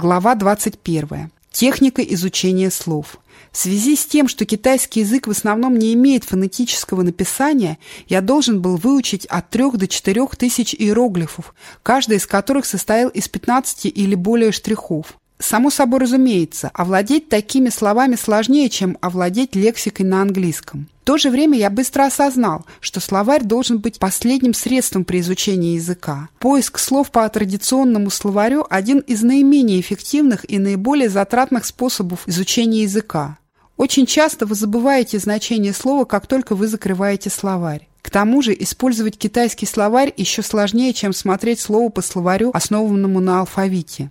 Глава 0.00 0.36
21. 0.36 1.32
Техника 1.50 2.02
изучения 2.02 2.70
слов. 2.70 3.16
В 3.50 3.56
связи 3.56 3.96
с 3.96 4.06
тем, 4.06 4.28
что 4.28 4.44
китайский 4.44 5.00
язык 5.00 5.26
в 5.26 5.32
основном 5.32 5.76
не 5.76 5.92
имеет 5.94 6.22
фонетического 6.22 7.02
написания, 7.02 7.78
я 8.06 8.20
должен 8.20 8.62
был 8.62 8.76
выучить 8.76 9.26
от 9.26 9.50
3 9.50 9.72
до 9.72 9.88
4 9.88 10.24
тысяч 10.38 10.72
иероглифов, 10.72 11.52
каждый 11.82 12.18
из 12.18 12.28
которых 12.28 12.64
состоял 12.64 13.08
из 13.08 13.26
15 13.26 13.86
или 13.86 14.14
более 14.14 14.52
штрихов. 14.52 15.18
Само 15.38 15.70
собой 15.70 16.00
разумеется, 16.00 16.70
овладеть 16.74 17.28
такими 17.28 17.68
словами 17.68 18.16
сложнее, 18.16 18.68
чем 18.68 18.98
овладеть 19.00 19.54
лексикой 19.54 20.04
на 20.04 20.20
английском. 20.22 20.88
В 21.02 21.04
то 21.04 21.16
же 21.16 21.30
время 21.30 21.56
я 21.56 21.70
быстро 21.70 22.04
осознал, 22.04 22.66
что 22.80 23.00
словарь 23.00 23.44
должен 23.44 23.78
быть 23.78 23.98
последним 23.98 24.52
средством 24.52 25.04
при 25.04 25.20
изучении 25.20 25.76
языка. 25.76 26.28
Поиск 26.38 26.78
слов 26.78 27.10
по 27.10 27.26
традиционному 27.28 28.10
словарю– 28.10 28.66
один 28.70 28.98
из 28.98 29.22
наименее 29.22 29.80
эффективных 29.80 30.44
и 30.50 30.58
наиболее 30.58 31.08
затратных 31.08 31.64
способов 31.64 32.26
изучения 32.26 32.82
языка. 32.82 33.38
Очень 33.78 34.06
часто 34.06 34.44
вы 34.44 34.56
забываете 34.56 35.18
значение 35.18 35.72
слова, 35.72 36.04
как 36.04 36.26
только 36.26 36.56
вы 36.56 36.66
закрываете 36.66 37.30
словарь. 37.30 37.88
К 38.02 38.10
тому 38.10 38.42
же 38.42 38.54
использовать 38.58 39.16
китайский 39.16 39.66
словарь 39.66 40.12
еще 40.16 40.42
сложнее, 40.42 40.92
чем 40.92 41.12
смотреть 41.12 41.60
слово 41.60 41.88
по 41.88 42.02
словарю, 42.02 42.50
основанному 42.52 43.20
на 43.20 43.40
алфавите. 43.40 44.10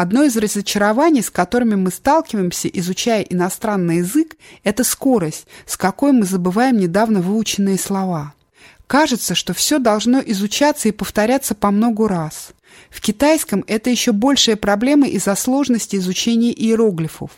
Одно 0.00 0.22
из 0.22 0.34
разочарований, 0.34 1.22
с 1.22 1.28
которыми 1.28 1.74
мы 1.74 1.90
сталкиваемся, 1.90 2.68
изучая 2.68 3.20
иностранный 3.20 3.98
язык, 3.98 4.38
это 4.64 4.82
скорость, 4.82 5.46
с 5.66 5.76
какой 5.76 6.12
мы 6.12 6.24
забываем 6.24 6.78
недавно 6.78 7.20
выученные 7.20 7.78
слова. 7.78 8.32
Кажется, 8.86 9.34
что 9.34 9.52
все 9.52 9.78
должно 9.78 10.22
изучаться 10.24 10.88
и 10.88 10.92
повторяться 10.92 11.54
по 11.54 11.70
многу 11.70 12.08
раз. 12.08 12.52
В 12.88 13.02
китайском 13.02 13.62
это 13.66 13.90
еще 13.90 14.12
большая 14.12 14.56
проблема 14.56 15.06
из-за 15.06 15.34
сложности 15.34 15.96
изучения 15.96 16.50
иероглифов. 16.50 17.32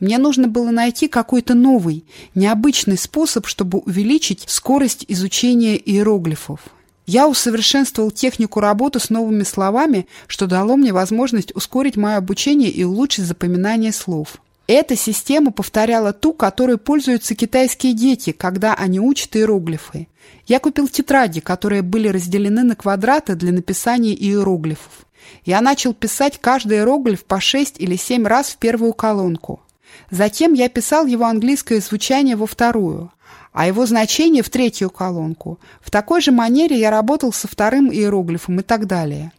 Мне 0.00 0.16
нужно 0.16 0.48
было 0.48 0.70
найти 0.70 1.08
какой-то 1.08 1.52
новый, 1.52 2.06
необычный 2.34 2.96
способ, 2.96 3.46
чтобы 3.46 3.80
увеличить 3.80 4.44
скорость 4.46 5.04
изучения 5.08 5.76
иероглифов. 5.76 6.60
Я 7.08 7.26
усовершенствовал 7.26 8.10
технику 8.10 8.60
работы 8.60 9.00
с 9.00 9.08
новыми 9.08 9.42
словами, 9.42 10.06
что 10.26 10.46
дало 10.46 10.76
мне 10.76 10.92
возможность 10.92 11.56
ускорить 11.56 11.96
мое 11.96 12.18
обучение 12.18 12.68
и 12.68 12.84
улучшить 12.84 13.24
запоминание 13.24 13.92
слов. 13.92 14.36
Эта 14.66 14.94
система 14.94 15.50
повторяла 15.50 16.12
ту, 16.12 16.34
которой 16.34 16.76
пользуются 16.76 17.34
китайские 17.34 17.94
дети, 17.94 18.32
когда 18.32 18.74
они 18.74 19.00
учат 19.00 19.36
иероглифы. 19.36 20.06
Я 20.46 20.60
купил 20.60 20.86
тетради, 20.86 21.40
которые 21.40 21.80
были 21.80 22.08
разделены 22.08 22.62
на 22.62 22.76
квадраты 22.76 23.36
для 23.36 23.52
написания 23.52 24.12
иероглифов. 24.12 25.06
Я 25.46 25.62
начал 25.62 25.94
писать 25.94 26.38
каждый 26.38 26.76
иероглиф 26.76 27.24
по 27.24 27.40
6 27.40 27.76
или 27.80 27.96
7 27.96 28.26
раз 28.26 28.48
в 28.50 28.58
первую 28.58 28.92
колонку. 28.92 29.62
Затем 30.10 30.52
я 30.52 30.68
писал 30.68 31.06
его 31.06 31.24
английское 31.24 31.80
звучание 31.80 32.36
во 32.36 32.46
вторую, 32.46 33.10
а 33.58 33.66
его 33.66 33.86
значение 33.86 34.44
в 34.44 34.50
третью 34.50 34.88
колонку. 34.88 35.58
В 35.80 35.90
такой 35.90 36.20
же 36.20 36.30
манере 36.30 36.78
я 36.78 36.92
работал 36.92 37.32
со 37.32 37.48
вторым 37.48 37.92
иероглифом 37.92 38.60
и 38.60 38.62
так 38.62 38.86
далее. 38.86 39.32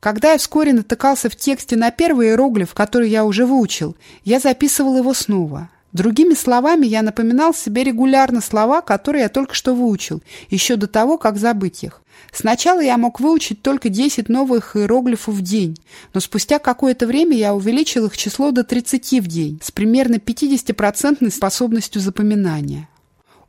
Когда 0.00 0.32
я 0.32 0.38
вскоре 0.38 0.72
натыкался 0.72 1.30
в 1.30 1.36
тексте 1.36 1.76
на 1.76 1.92
первый 1.92 2.30
иероглиф, 2.30 2.74
который 2.74 3.08
я 3.08 3.24
уже 3.24 3.46
выучил, 3.46 3.94
я 4.24 4.40
записывал 4.40 4.96
его 4.96 5.14
снова. 5.14 5.70
Другими 5.92 6.34
словами, 6.34 6.84
я 6.84 7.02
напоминал 7.02 7.54
себе 7.54 7.84
регулярно 7.84 8.40
слова, 8.40 8.80
которые 8.80 9.22
я 9.22 9.28
только 9.28 9.54
что 9.54 9.72
выучил, 9.72 10.20
еще 10.48 10.74
до 10.74 10.88
того, 10.88 11.16
как 11.16 11.36
забыть 11.36 11.84
их. 11.84 12.02
Сначала 12.32 12.80
я 12.80 12.98
мог 12.98 13.20
выучить 13.20 13.62
только 13.62 13.88
10 13.88 14.28
новых 14.28 14.74
иероглифов 14.74 15.36
в 15.36 15.42
день, 15.42 15.76
но 16.12 16.18
спустя 16.18 16.58
какое-то 16.58 17.06
время 17.06 17.36
я 17.36 17.54
увеличил 17.54 18.06
их 18.06 18.16
число 18.16 18.50
до 18.50 18.64
30 18.64 19.20
в 19.20 19.28
день 19.28 19.60
с 19.62 19.70
примерно 19.70 20.16
50% 20.16 21.30
способностью 21.30 22.02
запоминания. 22.02 22.88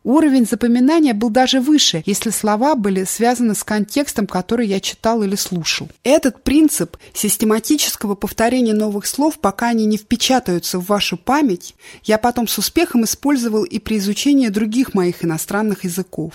Уровень 0.03 0.47
запоминания 0.47 1.13
был 1.13 1.29
даже 1.29 1.61
выше, 1.61 2.01
если 2.07 2.31
слова 2.31 2.73
были 2.73 3.03
связаны 3.03 3.53
с 3.53 3.63
контекстом, 3.63 4.25
который 4.25 4.65
я 4.65 4.79
читал 4.79 5.21
или 5.21 5.35
слушал. 5.35 5.89
Этот 6.03 6.43
принцип 6.43 6.97
систематического 7.13 8.15
повторения 8.15 8.73
новых 8.73 9.05
слов, 9.05 9.37
пока 9.39 9.67
они 9.67 9.85
не 9.85 9.97
впечатаются 9.97 10.79
в 10.79 10.87
вашу 10.87 11.17
память, 11.17 11.75
я 12.03 12.17
потом 12.17 12.47
с 12.47 12.57
успехом 12.57 13.03
использовал 13.03 13.63
и 13.63 13.77
при 13.77 13.99
изучении 13.99 14.47
других 14.47 14.95
моих 14.95 15.23
иностранных 15.23 15.83
языков. 15.83 16.33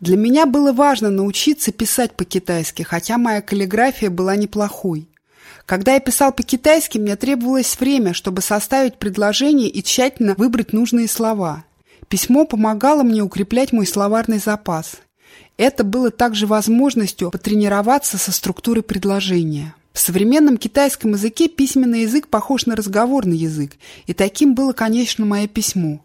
Для 0.00 0.18
меня 0.18 0.44
было 0.44 0.74
важно 0.74 1.08
научиться 1.08 1.72
писать 1.72 2.14
по-китайски, 2.14 2.82
хотя 2.82 3.16
моя 3.16 3.40
каллиграфия 3.40 4.10
была 4.10 4.36
неплохой. 4.36 5.08
Когда 5.64 5.94
я 5.94 6.00
писал 6.00 6.32
по-китайски, 6.32 6.98
мне 6.98 7.16
требовалось 7.16 7.80
время, 7.80 8.12
чтобы 8.12 8.42
составить 8.42 8.98
предложение 8.98 9.70
и 9.70 9.82
тщательно 9.82 10.34
выбрать 10.36 10.74
нужные 10.74 11.08
слова– 11.08 11.64
Письмо 12.14 12.44
помогало 12.44 13.02
мне 13.02 13.22
укреплять 13.22 13.72
мой 13.72 13.88
словарный 13.88 14.38
запас. 14.38 14.98
Это 15.56 15.82
было 15.82 16.12
также 16.12 16.46
возможностью 16.46 17.32
потренироваться 17.32 18.18
со 18.18 18.30
структурой 18.30 18.84
предложения. 18.84 19.74
В 19.92 19.98
современном 19.98 20.56
китайском 20.56 21.14
языке 21.14 21.48
письменный 21.48 22.02
язык 22.02 22.28
похож 22.28 22.66
на 22.66 22.76
разговорный 22.76 23.36
язык, 23.36 23.72
и 24.06 24.14
таким 24.14 24.54
было, 24.54 24.72
конечно, 24.72 25.26
мое 25.26 25.48
письмо. 25.48 26.04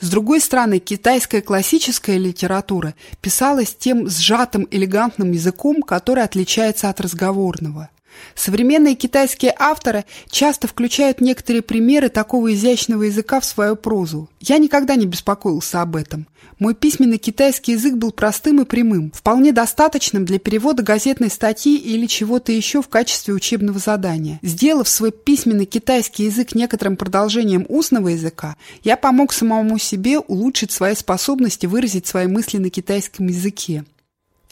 С 0.00 0.08
другой 0.08 0.40
стороны, 0.40 0.78
китайская 0.78 1.42
классическая 1.42 2.16
литература 2.16 2.94
писалась 3.20 3.74
тем 3.74 4.08
сжатым 4.08 4.66
элегантным 4.70 5.32
языком, 5.32 5.82
который 5.82 6.24
отличается 6.24 6.88
от 6.88 6.98
разговорного. 6.98 7.90
Современные 8.34 8.94
китайские 8.94 9.54
авторы 9.58 10.04
часто 10.30 10.66
включают 10.66 11.20
некоторые 11.20 11.62
примеры 11.62 12.08
такого 12.08 12.52
изящного 12.54 13.04
языка 13.04 13.40
в 13.40 13.44
свою 13.44 13.76
прозу. 13.76 14.28
Я 14.40 14.58
никогда 14.58 14.96
не 14.96 15.06
беспокоился 15.06 15.82
об 15.82 15.96
этом. 15.96 16.26
Мой 16.58 16.74
письменный 16.74 17.18
китайский 17.18 17.72
язык 17.72 17.94
был 17.94 18.12
простым 18.12 18.60
и 18.60 18.64
прямым, 18.64 19.10
вполне 19.12 19.52
достаточным 19.52 20.24
для 20.24 20.38
перевода 20.38 20.82
газетной 20.82 21.30
статьи 21.30 21.76
или 21.76 22.06
чего-то 22.06 22.52
еще 22.52 22.82
в 22.82 22.88
качестве 22.88 23.34
учебного 23.34 23.78
задания. 23.78 24.38
Сделав 24.42 24.88
свой 24.88 25.10
письменный 25.10 25.64
китайский 25.64 26.24
язык 26.24 26.54
некоторым 26.54 26.96
продолжением 26.96 27.66
устного 27.68 28.08
языка, 28.08 28.56
я 28.84 28.96
помог 28.96 29.32
самому 29.32 29.78
себе 29.78 30.18
улучшить 30.18 30.70
свои 30.70 30.94
способности 30.94 31.66
выразить 31.66 32.06
свои 32.06 32.26
мысли 32.26 32.58
на 32.58 32.70
китайском 32.70 33.26
языке. 33.26 33.84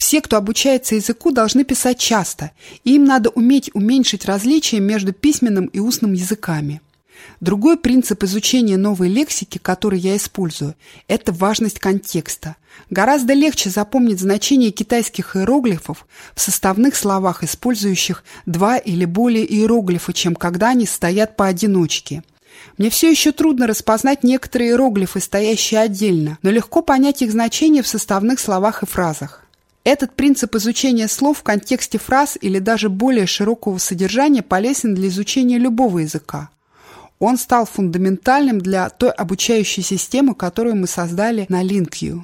Все, 0.01 0.19
кто 0.19 0.37
обучается 0.37 0.95
языку, 0.95 1.29
должны 1.29 1.63
писать 1.63 1.99
часто, 1.99 2.49
и 2.83 2.95
им 2.95 3.05
надо 3.05 3.29
уметь 3.29 3.69
уменьшить 3.75 4.25
различия 4.25 4.79
между 4.79 5.13
письменным 5.13 5.67
и 5.67 5.77
устным 5.77 6.13
языками. 6.13 6.81
Другой 7.39 7.77
принцип 7.77 8.23
изучения 8.23 8.77
новой 8.77 9.09
лексики, 9.09 9.59
который 9.59 9.99
я 9.99 10.17
использую, 10.17 10.73
это 11.07 11.31
важность 11.31 11.77
контекста. 11.77 12.55
Гораздо 12.89 13.33
легче 13.33 13.69
запомнить 13.69 14.19
значение 14.19 14.71
китайских 14.71 15.35
иероглифов 15.35 16.07
в 16.33 16.41
составных 16.41 16.95
словах, 16.95 17.43
использующих 17.43 18.23
два 18.47 18.77
или 18.79 19.05
более 19.05 19.45
иероглифа, 19.45 20.13
чем 20.13 20.33
когда 20.33 20.69
они 20.69 20.87
стоят 20.87 21.37
поодиночке. 21.37 22.23
Мне 22.79 22.89
все 22.89 23.11
еще 23.11 23.33
трудно 23.33 23.67
распознать 23.67 24.23
некоторые 24.23 24.71
иероглифы, 24.71 25.19
стоящие 25.19 25.79
отдельно, 25.79 26.39
но 26.41 26.49
легко 26.49 26.81
понять 26.81 27.21
их 27.21 27.31
значение 27.31 27.83
в 27.83 27.87
составных 27.87 28.39
словах 28.39 28.81
и 28.81 28.87
фразах. 28.87 29.40
Этот 29.83 30.13
принцип 30.13 30.55
изучения 30.55 31.07
слов 31.07 31.39
в 31.39 31.43
контексте 31.43 31.97
фраз 31.97 32.37
или 32.39 32.59
даже 32.59 32.89
более 32.89 33.25
широкого 33.25 33.79
содержания 33.79 34.43
полезен 34.43 34.93
для 34.93 35.07
изучения 35.07 35.57
любого 35.57 35.99
языка. 35.99 36.49
Он 37.17 37.37
стал 37.37 37.65
фундаментальным 37.65 38.59
для 38.59 38.89
той 38.89 39.11
обучающей 39.11 39.83
системы, 39.83 40.35
которую 40.35 40.75
мы 40.75 40.87
создали 40.87 41.45
на 41.49 41.63
LinkU. 41.63 42.21